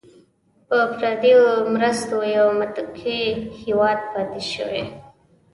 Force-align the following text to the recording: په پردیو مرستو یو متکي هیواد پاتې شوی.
په 0.67 0.77
پردیو 0.97 1.41
مرستو 1.73 2.17
یو 2.37 2.47
متکي 2.59 3.23
هیواد 3.61 3.99
پاتې 4.11 4.41
شوی. 4.51 4.83